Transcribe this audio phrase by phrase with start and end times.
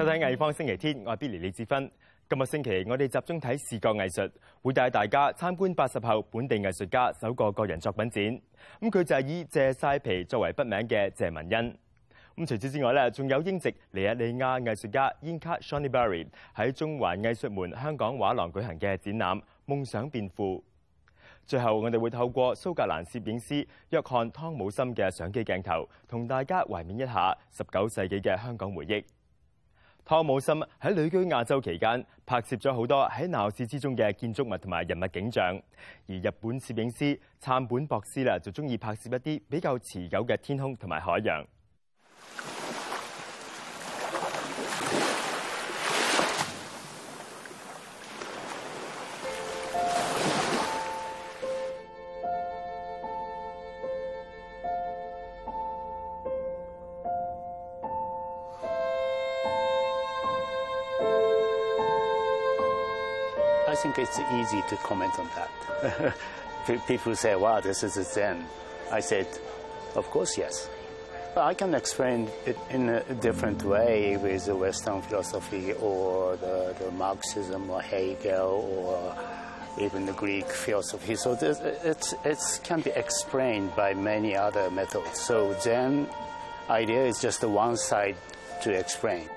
[0.00, 1.90] 收睇藝方星期天，我係 Billy 李志芬。
[2.26, 4.32] 今日星期，我哋集中睇視覺藝術，
[4.62, 8.22] 會帶大家參觀八十後本地藝術家首個個人作品展。
[8.80, 11.76] 咁佢就係以謝晒皮作為筆名嘅謝文恩。
[12.34, 20.56] 咁除此之外咧，仲有英籍尼日利亞藝術家 i n k a s h o n e b a r r y 喺中环藝術門香港畫廊舉行嘅展覽《夢想變富》。
[21.44, 29.04] 最後，我哋會透過蘇格蘭攝影師約翰湯姆森嘅相機鏡頭，同大家懷缅一下十九世紀嘅香港回憶。
[30.10, 35.56] 汤姆森喺旅居亚洲期间，拍摄咗好多喺闹市之中嘅建筑物同埋人物景象，
[36.08, 41.46] 而日本摄影师杉本博士啦，就中意拍摄一啲比较持久嘅天空同埋海洋。
[63.82, 66.16] think it's easy to comment on that.
[66.86, 68.44] People say, wow, this is a Zen.
[68.92, 69.26] I said,
[69.94, 70.68] of course, yes.
[71.34, 76.76] But I can explain it in a different way with the Western philosophy or the,
[76.78, 79.16] the Marxism or Hegel or
[79.82, 81.14] even the Greek philosophy.
[81.14, 81.38] So
[81.82, 85.20] it can be explained by many other methods.
[85.20, 86.06] So Zen
[86.68, 88.16] idea is just the one side
[88.62, 89.28] to explain.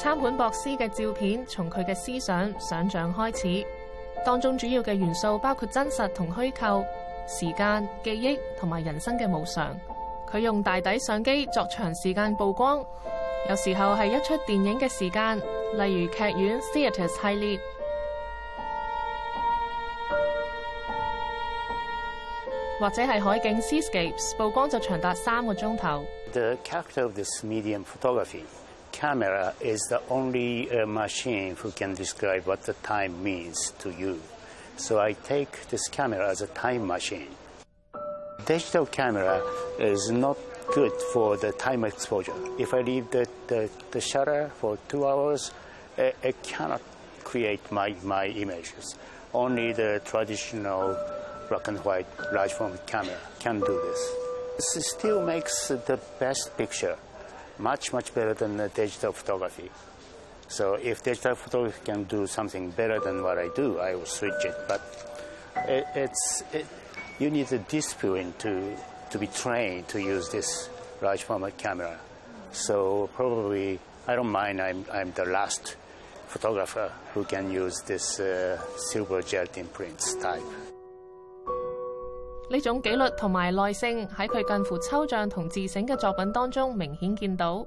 [0.00, 3.66] 参管博斯嘅照片从佢嘅思想想象开始，
[4.24, 6.84] 当中主要嘅元素包括真实同虚构、
[7.26, 9.76] 时间、记忆同埋人生嘅无常。
[10.30, 12.78] 佢用大底相机作长时间曝光，
[13.50, 17.58] 有时候系一出电影嘅时间，例如剧院 （theatres） 系列，
[22.78, 24.36] 或者系海景 （scapes）。
[24.38, 26.04] 曝光就长达三个钟头。
[28.92, 34.20] camera is the only uh, machine who can describe what the time means to you.
[34.76, 37.28] So I take this camera as a time machine.
[38.46, 39.42] Digital camera
[39.78, 40.38] is not
[40.72, 42.32] good for the time exposure.
[42.58, 45.50] If I leave the, the, the shutter for two hours,
[45.96, 46.80] it, it cannot
[47.24, 48.94] create my, my images.
[49.34, 50.96] Only the traditional
[51.48, 54.76] black and white large format camera can do this.
[54.76, 56.96] It still makes the best picture
[57.58, 59.70] much, much better than digital photography.
[60.48, 64.44] So if digital photography can do something better than what I do, I will switch
[64.44, 64.54] it.
[64.68, 64.80] But
[65.68, 66.66] it, it's it,
[67.18, 68.74] you need the discipline to
[69.10, 70.70] to be trained to use this
[71.02, 71.98] large format camera.
[72.52, 74.60] So probably I don't mind.
[74.62, 75.76] I'm I'm the last
[76.28, 80.42] photographer who can use this uh, silver gel imprint type.
[82.50, 87.66] 呢种纪律同埋耐性喺佢近乎抽象同自省嘅作品当中明显见到。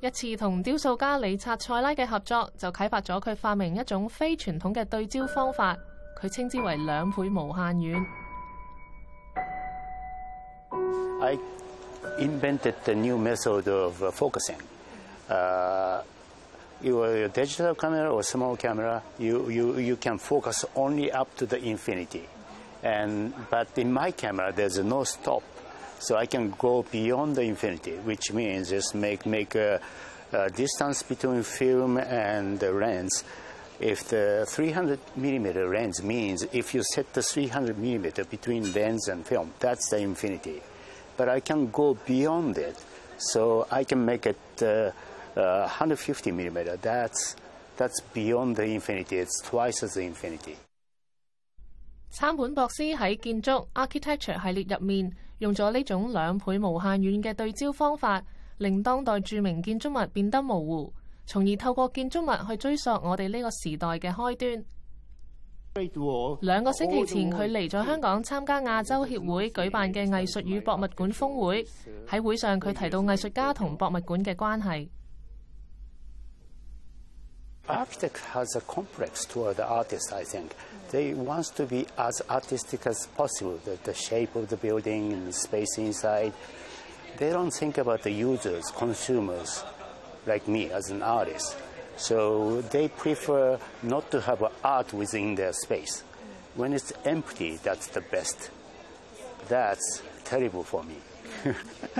[0.00, 5.76] 一次同雕塑家理察塞拉嘅合作就启发咗佢发明一种非传统嘅对焦方法，
[6.18, 8.06] 佢称之为两倍无限远。
[11.22, 11.36] I
[12.18, 14.56] invented the new method of focusing.
[15.28, 16.00] Uh,
[16.82, 21.58] your digital camera or small camera, you you you can focus only up to the
[21.58, 22.22] infinity.
[22.82, 25.42] And, but in my camera, there's no stop.
[25.98, 29.80] So I can go beyond the infinity, which means just make, make a,
[30.32, 33.24] a distance between film and the lens
[33.78, 39.26] if the 300 millimeter lens means if you set the 300 millimeter between lens and
[39.26, 40.60] film, that's the infinity.
[41.16, 42.76] But I can go beyond it,
[43.16, 44.90] so I can make it uh,
[45.38, 46.76] uh, 150 millimeter.
[46.76, 47.36] That's
[47.78, 49.16] that's beyond the infinity.
[49.16, 50.58] It's twice as the infinity.
[52.12, 58.20] 参本博斯喺建筑 architecture 系列入面用咗呢种两倍无限远嘅对焦方法，
[58.58, 60.92] 令当代著名建筑物变得模糊，
[61.24, 64.64] 从而透过建筑物去追溯我哋呢个时代嘅开端。
[66.40, 71.64] 两个星期前，佢嚟咗香港参加亚洲协会举办嘅艺术与博物馆峰会。
[72.08, 74.90] 喺会上，佢提到艺术家同博物馆嘅关系。
[77.70, 80.52] architect has a complex toward the artist, I think.
[80.90, 85.28] They wants to be as artistic as possible, the, the shape of the building and
[85.28, 86.32] the space inside.
[87.16, 89.62] They don't think about the users, consumers,
[90.26, 91.56] like me as an artist.
[91.96, 96.02] So they prefer not to have art within their space.
[96.56, 98.50] When it's empty, that's the best.
[99.48, 100.96] That's terrible for me.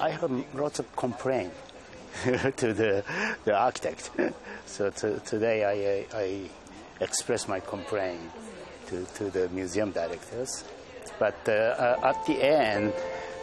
[0.00, 1.54] I have lots of complaints
[2.56, 3.04] to the,
[3.44, 4.10] the architect.
[4.66, 6.40] so today I, I
[7.02, 8.20] express my complaint
[8.88, 10.64] to, to the museum directors.
[11.18, 12.92] But uh, at the end,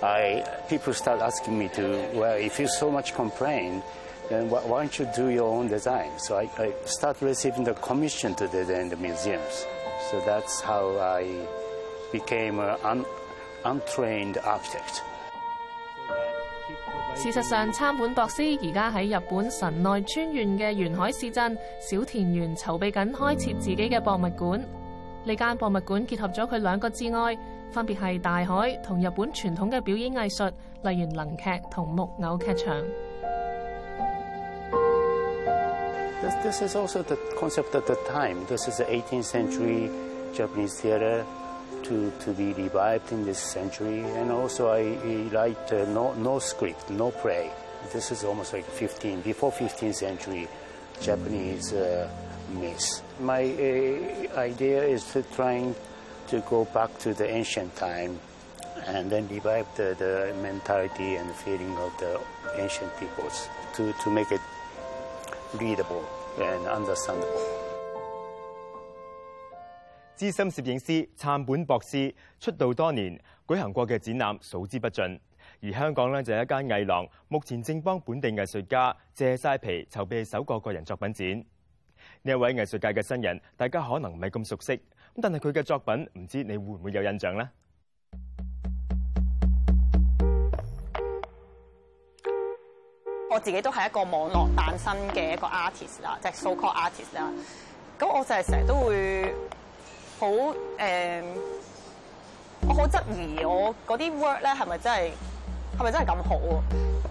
[0.02, 3.82] I, people start asking me to, well, if you so much complain,
[4.30, 6.18] then why, why don't you do your own design?
[6.20, 9.66] So I, I start receiving the commission to design the museums.
[10.12, 11.46] So that's how I
[12.12, 13.06] became an un,
[13.66, 15.04] untrained architect.
[17.16, 24.60] 事實上，參本博士而家喺日本神奈川縣嘅沿海市鎮小田原籌備緊開設自己嘅博物館。
[25.26, 27.38] 呢間博物館結合咗佢兩個之外，
[27.72, 30.52] 分別係大海同日本傳統嘅表演藝術，
[30.82, 32.84] 例如能劇同木偶劇場。
[41.84, 44.02] to, to be revived in this century.
[44.04, 47.52] And also I, I write uh, no, no script, no play.
[47.92, 50.48] This is almost like 15, before 15th century
[51.02, 52.10] Japanese uh,
[52.54, 53.02] myths.
[53.20, 55.76] My uh, idea is to trying
[56.28, 58.20] to go back to the ancient time
[58.86, 62.20] and then revive the, the mentality and feeling of the
[62.58, 64.42] ancient peoples to, to make it
[65.60, 66.06] readable
[66.40, 67.53] and understandable.
[70.24, 73.14] 资深摄影师杉本博士出道多年，
[73.46, 75.04] 举行过嘅展览数之不尽。
[75.62, 81.28] 而香港咧就系一间艺廊，目前正帮本地艺术家借晒皮筹备首个个人作品展。
[82.22, 87.50] 呢一位艺术界嘅新人，大家可能唔系咁熟悉，咁但系佢嘅作品唔知你会唔会有印象咧？
[93.30, 97.30] 我自己都系一个网络诞生嘅一个 artist 啦，即系 so called artist 啦。
[98.00, 99.34] 咁我就系成日都会。
[100.24, 100.86] 好誒，
[102.70, 105.12] 我好質疑我嗰啲 work 咧係咪真係
[105.78, 106.40] 係咪真係咁好？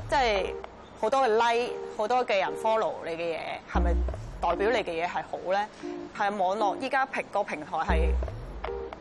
[0.09, 0.55] 即係
[0.99, 3.39] 好多嘅 like，好多嘅人 follow 你嘅嘢，
[3.71, 3.93] 係咪
[4.41, 5.69] 代表你嘅嘢係好咧？
[6.17, 8.09] 係網絡依家平個平台係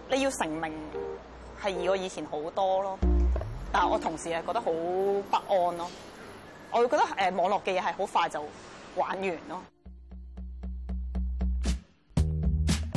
[0.09, 0.73] 你要成名
[1.63, 2.99] 係易過以前好多咯，
[3.71, 5.89] 但我同時係覺得好不安咯。
[6.73, 8.41] 我覺得誒網絡嘅嘢係好快就
[8.97, 9.61] 玩完咯。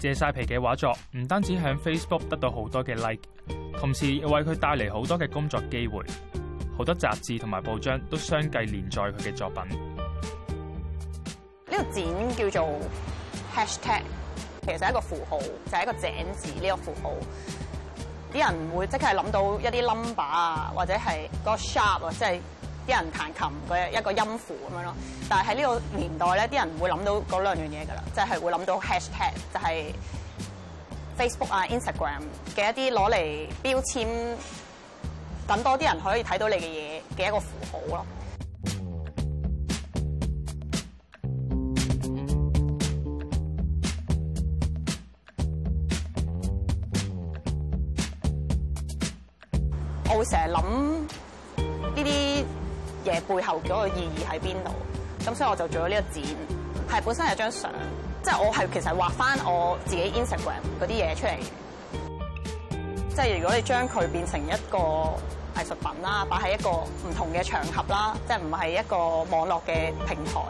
[0.00, 3.20] 借晒皮嘅画作，唔单止喺 Facebook 得到好多嘅 like，
[3.78, 6.04] 同时又为佢带嚟好多嘅工作机会，
[6.76, 9.62] 好多杂志同埋报章都相继连载佢嘅作品。
[11.68, 12.02] 呢个展
[12.50, 12.80] 叫做
[13.54, 14.02] Hashtag，
[14.62, 16.52] 其实系一个符号，就系一个井字。
[16.60, 17.10] 呢个符号，
[18.32, 22.40] 啲人会即刻谂到一啲 number 啊，或者系个 sharp 啊，即系。
[22.86, 24.94] 啲人彈琴嘅一個音符咁樣咯，
[25.28, 29.84] 但係喺呢個年代咧，啲人唔會諗到嗰兩樣嘢噶啦，即係會諗到 hashtag，就係
[31.18, 32.20] Facebook 啊、Instagram
[32.54, 34.36] 嘅一啲攞嚟標籤，
[35.48, 38.06] 等多啲人可以睇到你嘅嘢嘅一個符號咯。
[50.16, 51.13] 我成日諗。
[53.28, 54.70] 背後嗰個意義喺邊度？
[55.24, 56.24] 咁所以我就做咗呢個展，
[56.90, 57.72] 係本身係張相，
[58.22, 61.32] 即系我係其實畫翻我自己 Instagram 嗰啲嘢出嚟。
[63.16, 64.78] 即系如果你將佢變成一個
[65.56, 68.96] 藝術品啦，擺喺一個唔同嘅場合啦，即系唔係一個
[69.34, 70.40] 網絡嘅平台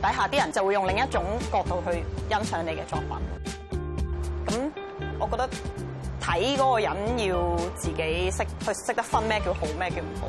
[0.00, 1.20] 底下，啲人就會用另一種
[1.52, 4.46] 角度去欣賞你嘅作品。
[4.46, 4.70] 咁
[5.18, 5.48] 我覺得
[6.22, 10.28] 睇嗰個人要自己識去識得分咩叫好，咩叫唔好。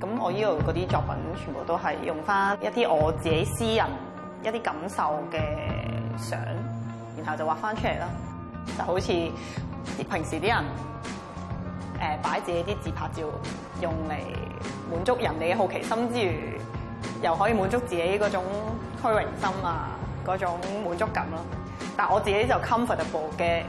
[0.00, 3.86] 咁我呢度嗰啲作品全部都係用翻一啲我自己私人
[4.42, 5.40] 一啲感受嘅
[6.18, 6.38] 相，
[7.16, 8.08] 然後就畫翻出嚟啦。
[8.76, 10.64] 就好似平時啲人
[12.00, 13.22] 誒擺自己啲自拍照，
[13.80, 16.60] 用嚟滿足人哋嘅好奇心之餘，
[17.22, 18.44] 又可以滿足自己嗰種
[19.02, 19.90] 虛榮心啊
[20.26, 21.40] 嗰種滿足感咯。
[21.96, 23.62] 但我自己就 comfortable 嘅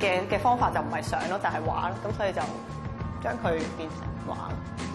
[0.00, 1.94] 嘅嘅方法就唔係相咯，就係畫咯。
[2.06, 2.40] 咁所以就
[3.22, 3.98] 將佢變成
[4.34, 4.94] 畫。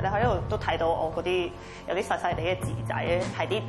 [0.00, 1.50] 你喺度都睇到我嗰啲
[1.88, 2.94] 有啲細細哋嘅字仔，
[3.38, 3.60] 係啲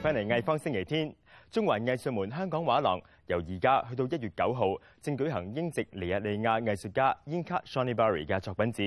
[0.00, 1.06] 翻嚟《藝方星期天》，
[1.50, 4.68] 中環藝術門香港畫廊由而家去到一月九號，
[5.02, 8.86] 正舉行英籍尼日利亞藝術家 Inka n n s h o y Barry 嘅作品展，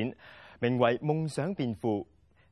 [0.59, 2.01] 名為《夢想變富》。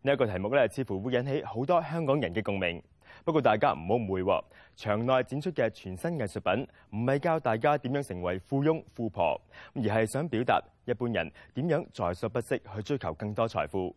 [0.03, 2.80] 呢一個題目咧，似乎會引起好多香港人嘅共鳴。
[3.25, 4.44] 不過大家唔好誤會，
[4.75, 9.41] 场內展出嘅全新藝術品唔係教大家點樣成為富翁富婆，
[9.74, 13.96] 而係想表達一般人點樣在所不惜去追求更多財富。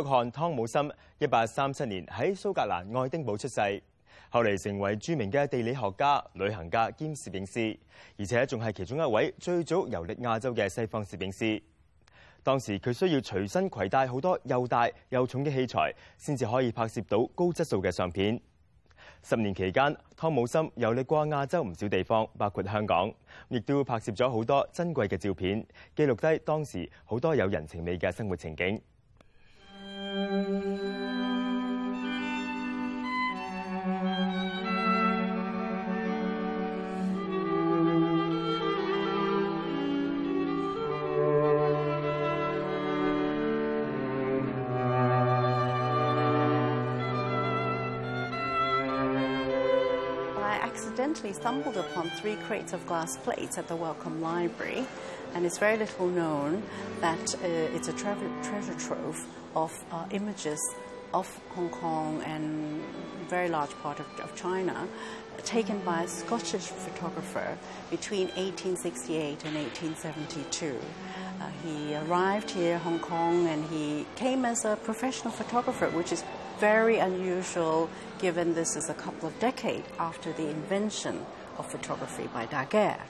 [0.00, 0.88] 约翰汤姆森
[1.18, 3.58] 一八三七年喺苏格兰爱丁堡出世，
[4.30, 7.76] 后嚟成为著名嘅地理学家、旅行家兼摄影师，
[8.16, 11.60] 而且仲系其中一位最早游历亚洲嘅西方摄影师。
[12.44, 18.40] 当时佢需要随身携带好多又大又重嘅器材，先至可以拍摄到高质素嘅相片。
[19.24, 23.12] 十年期间，汤姆森游历过亚洲唔少地方，包括香港，
[23.48, 28.80] 亦都拍摄咗好多珍贵嘅照片，记录低当时好多有人情味嘅生活情景。
[50.60, 54.86] accidentally stumbled upon three crates of glass plates at the Wellcome Library,
[55.34, 56.62] and it's very little known
[57.00, 59.24] that uh, it's a tre treasure trove
[59.58, 60.60] of uh, images
[61.12, 62.82] of Hong Kong and
[63.28, 64.86] very large part of, of China
[65.44, 67.56] taken by a Scottish photographer
[67.90, 70.76] between 1868 and 1872.
[71.40, 76.24] Uh, he arrived here, Hong Kong, and he came as a professional photographer, which is
[76.58, 77.88] very unusual
[78.18, 81.24] given this is a couple of decades after the invention
[81.56, 83.00] of photography by Daguerre.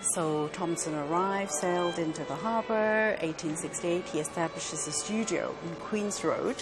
[0.00, 3.16] So Thompson arrived, sailed into the harbour.
[3.22, 6.56] 1868, he establishes a studio in Queen's Road,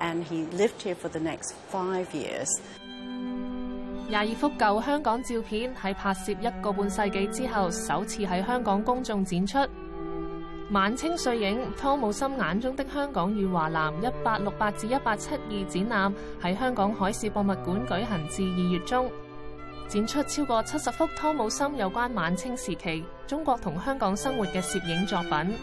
[0.00, 2.48] and he lived here for the next five years.
[4.06, 9.58] 廿二幅旧香港照片喺拍摄一个半世纪之后，首次喺香港公众展出。
[10.70, 19.10] 晚清碎影《汤姆森眼中的香港与华南》一八六八至一八七二展览喺香港海事博物馆举行至二月中。
[19.88, 25.54] 展出超过七十幅汤姆森有关晚清时期中国同香港生活嘅摄影作品，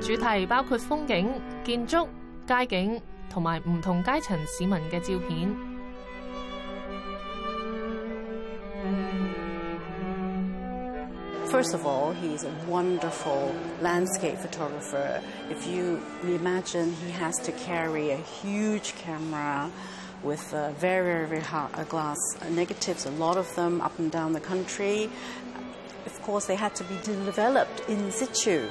[0.00, 1.32] 主题包括风景、
[1.64, 2.08] 建筑、
[2.46, 5.71] 街景同埋唔同阶层市民嘅照片。
[11.52, 15.22] First of all, he's a wonderful landscape photographer.
[15.50, 19.70] If you imagine he has to carry a huge camera
[20.22, 22.16] with very, very, very hard glass
[22.52, 25.10] negatives, a lot of them up and down the country.
[26.06, 28.66] Of course, they had to be developed in situ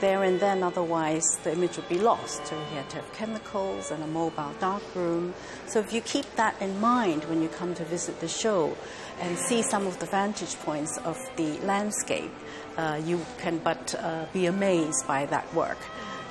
[0.00, 2.46] there and then, otherwise the image would be lost.
[2.46, 5.34] So you had to have chemicals and a mobile darkroom.
[5.66, 8.76] So if you keep that in mind when you come to visit the show
[9.20, 12.30] and see some of the vantage points of the landscape,
[12.76, 15.78] uh, you can but uh, be amazed by that work.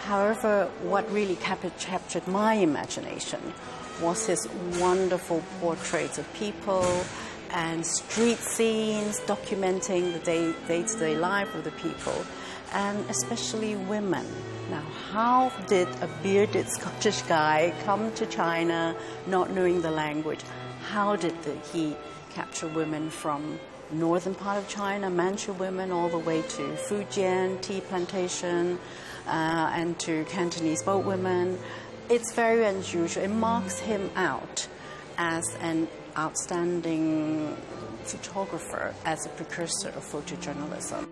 [0.05, 3.53] However, what really cap- captured my imagination
[4.01, 4.47] was his
[4.79, 7.03] wonderful portraits of people
[7.51, 12.25] and street scenes documenting the day to day life of the people
[12.73, 14.25] and especially women.
[14.69, 20.39] Now, how did a bearded Scottish guy come to China not knowing the language?
[20.87, 21.95] How did the, he
[22.33, 23.59] capture women from
[23.91, 28.77] northern part of China, Manchu women, all the way to Fujian tea plantation
[29.25, 31.57] uh, and to Cantonese boat women?
[32.09, 33.23] It's very unusual.
[33.23, 34.67] It marks him out
[35.17, 37.55] as an outstanding
[38.03, 41.07] photographer, as a precursor of photojournalism.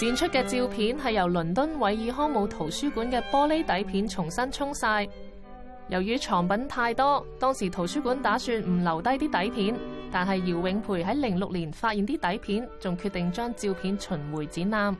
[0.00, 5.06] 展出嘅照片係由倫敦維爾康姆圖書館嘅玻璃底片重新沖晒。
[5.88, 9.78] 由於藏品太多，當時圖書館打算唔留低啲底片，
[10.10, 14.96] 但係姚永培喺零六年發現啲底片，仲決定將照片循回展覽。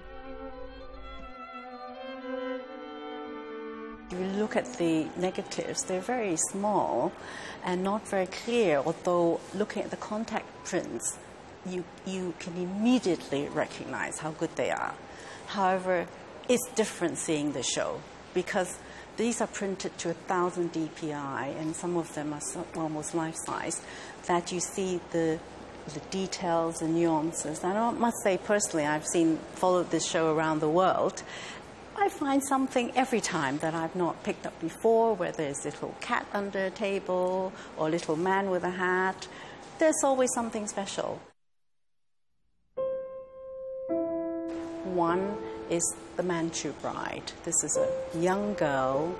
[11.66, 14.94] you, you can immediately recognize how good they are.
[15.48, 16.06] However,
[16.48, 18.00] it's different seeing the show
[18.34, 18.78] because
[19.16, 23.82] these are printed to 1,000 dpi and some of them are so, almost life size,
[24.26, 25.38] that you see the,
[25.92, 27.62] the details and nuances.
[27.62, 31.22] And I must say, personally, I've seen followed this show around the world.
[31.96, 36.26] I find something every time that I've not picked up before, where there's little cat
[36.32, 39.26] under a table or little man with a hat.
[39.78, 41.20] There's always something special.
[44.94, 45.36] One
[45.70, 47.30] is the Manchu bride.
[47.44, 49.14] This is a young girl,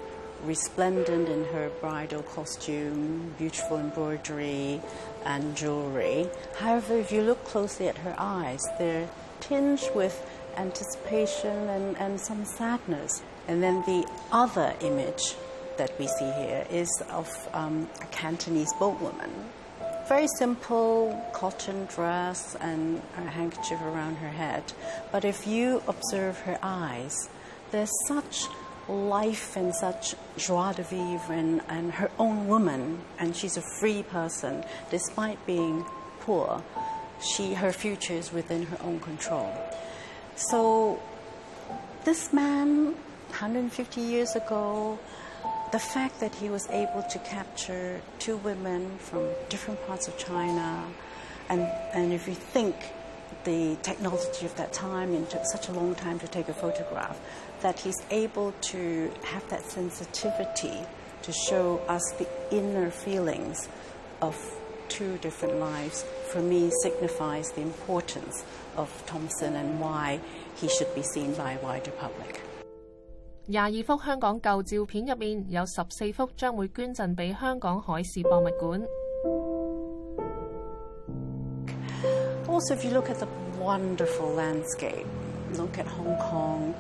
[0.45, 4.83] resplendent in her bridal costume, beautiful embroidery
[5.25, 6.27] and jewelry.
[6.59, 12.45] However, if you look closely at her eyes, they're tinged with anticipation and, and some
[12.45, 13.23] sadness.
[13.47, 15.37] And then the other image
[15.77, 19.31] that we see here is of um, a Cantonese boatwoman
[20.11, 24.65] very simple cotton dress and a handkerchief around her head.
[25.13, 27.29] But if you observe her eyes,
[27.71, 28.47] there's such
[28.89, 34.03] life and such joie de vivre and, and her own woman, and she's a free
[34.03, 35.85] person despite being
[36.19, 36.61] poor.
[37.23, 39.49] She, her future is within her own control.
[40.35, 41.01] So,
[42.03, 42.95] this man,
[43.29, 44.99] 150 years ago,
[45.73, 50.85] the fact that he was able to capture two women from different parts of China,
[51.49, 51.61] and,
[51.95, 52.75] and if you think
[53.45, 57.21] the technology of that time and took such a long time to take a photograph,
[57.61, 60.75] that he's able to have that sensitivity
[61.23, 63.69] to show us the inner feelings
[64.23, 64.37] of
[64.89, 68.45] two different lives, for me, signifies the importance
[68.77, 70.19] of Thompson and why
[70.57, 72.41] he should be seen by a wider public.
[73.51, 78.81] 廿二幅香港旧照片入面，有十四幅将会捐赠俾香港海事博物馆。
[82.47, 83.27] Also, if you look at the
[83.61, 85.05] wonderful landscape,
[85.57, 86.73] look at Hong Kong,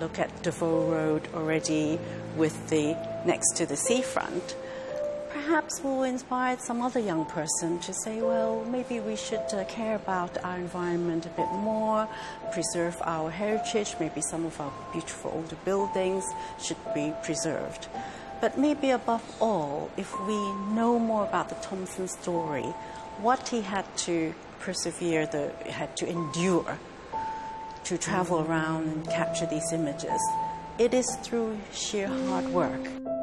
[0.00, 2.00] look at Davo Road already
[2.36, 4.56] with the next to the seafront.
[5.30, 9.96] perhaps will inspire some other young person to say, well, maybe we should uh, care
[9.96, 12.08] about our environment a bit more,
[12.52, 16.24] preserve our heritage, maybe some of our beautiful older buildings
[16.62, 17.88] should be preserved.
[18.40, 20.36] But maybe above all, if we
[20.74, 22.64] know more about the Thompson story,
[23.22, 26.78] what he had to persevere, the, had to endure
[27.84, 28.48] to travel mm.
[28.48, 30.20] around and capture these images,
[30.78, 33.17] it is through sheer hard work.